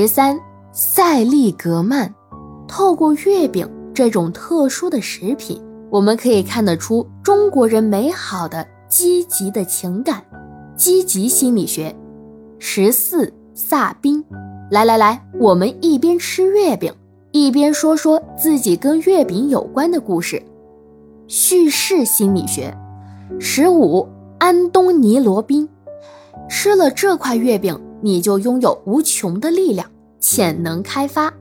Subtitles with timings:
[0.00, 0.38] 十三，
[0.70, 2.14] 塞利格曼。
[2.68, 10.22] 透过月饼这种特殊的食品，我们可以看得出中国人美好的积极的情感，
[10.76, 11.92] 积极心理学。
[12.60, 14.24] 十四，萨宾。
[14.70, 16.94] 来来来，我们一边吃月饼，
[17.32, 20.40] 一边说说自己跟月饼有关的故事。
[21.26, 22.72] 叙事心理学。
[23.40, 24.08] 十五，
[24.38, 25.68] 安东尼·罗宾。
[26.48, 29.90] 吃了这块月饼，你就拥有无穷的力量，
[30.20, 31.32] 潜能开发。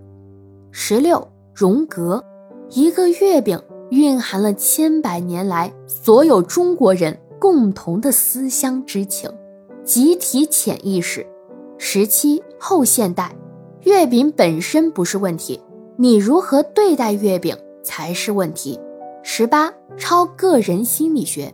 [0.71, 2.24] 十六，荣格。
[2.71, 3.61] 一个月饼
[3.92, 9.32] 蕴含了千百年来所有中国人共同的思乡之情，
[9.86, 11.25] 集体潜意识。
[11.78, 13.33] 十七后现代，
[13.83, 15.61] 月饼本身不是问题，
[15.96, 18.80] 你如何对待月饼才是问题。
[19.24, 21.54] 十八超个人心理学，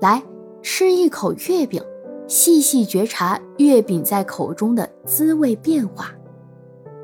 [0.00, 0.22] 来
[0.62, 1.82] 吃一口月饼，
[2.32, 6.14] 细细觉察月饼在口中的滋味变化。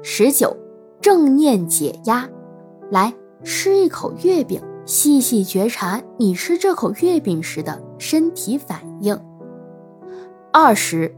[0.02, 0.56] 十九
[1.02, 2.26] 正念解压，
[2.90, 3.12] 来
[3.44, 9.20] 吃一口月饼，细细觉察你吃这口月饼时的身体反应。
[10.50, 11.14] 二十。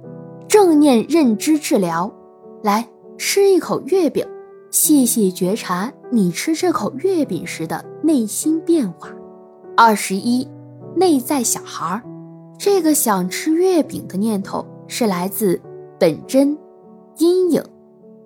[0.48, 2.12] 正念认知治疗，
[2.64, 4.27] 来吃一口月饼，
[4.72, 9.12] 细细觉察你吃这口月饼时的内心变化。
[9.77, 10.48] 二十一，
[10.97, 12.02] 内在小孩儿，
[12.62, 15.58] 这个想吃月饼的念头是来自
[15.98, 16.58] 本真、
[17.17, 17.64] 阴影、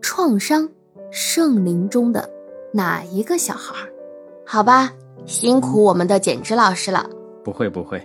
[0.01, 0.69] 创伤、
[1.13, 2.29] 圣灵中的
[2.73, 3.87] 哪一个小孩儿？
[4.45, 4.93] 好吧，
[5.25, 7.09] 辛苦我们的简直老师了。
[7.45, 8.05] 不会不会，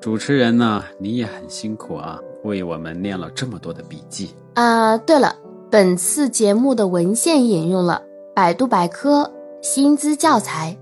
[0.00, 2.18] 主持人呢，你也很辛苦啊。
[2.44, 4.96] 为我们念了这么多的笔记啊！
[4.96, 5.36] 对了，
[5.70, 8.02] 本次节目的文献引用了
[8.34, 9.30] 百度百科、
[9.60, 10.74] 薪资教材、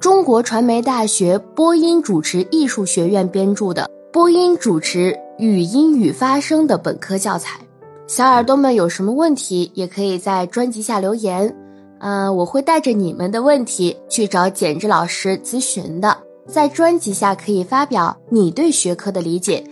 [0.00, 3.82] 中国传媒大学播音主持艺术学院编著的
[4.18, 7.60] 《播音主持语音与发声》的本科教材。
[8.08, 11.56] 小耳朵们有什么问题，也可以在专辑下留言，
[12.00, 16.18] 嗯，我会带着你们的问题去找简直老师咨询的。
[16.48, 19.62] 在专辑下可以发表你对学科的理解。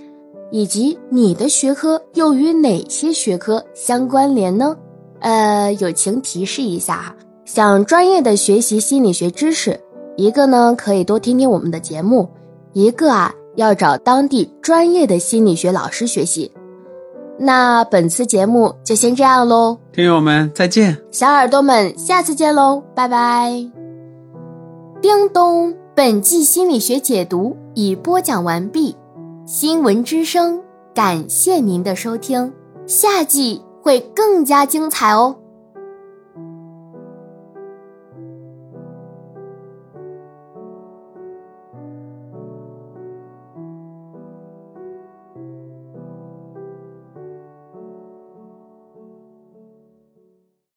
[0.52, 4.76] 以及你的学科又与哪些学科相关联呢？
[5.18, 9.80] 呃，友情提示一下哈，想专业的学习心理学知识，
[10.16, 12.30] 一个呢可以多听听我们的节目，
[12.74, 16.52] 一个啊要找当地专业的心理学老师学习。
[17.38, 23.50] 那本次节目就先这样喽，听友们再见，小耳朵们下次见喽，拜拜。
[25.02, 28.96] 叮咚，本季心理学解读已播讲完毕。
[29.44, 30.62] 新闻之声，
[30.94, 32.52] 感谢您的收听，
[32.86, 35.36] 下季会更加精彩哦。